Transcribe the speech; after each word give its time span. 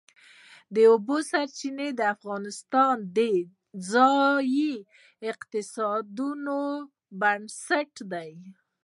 د 0.73 0.75
اوبو 0.91 1.17
سرچینې 1.31 1.89
د 1.95 2.01
افغانستان 2.15 2.95
د 3.17 3.19
ځایي 3.91 4.75
اقتصادونو 5.31 6.59
بنسټ 7.19 7.93
دی. 8.11 8.33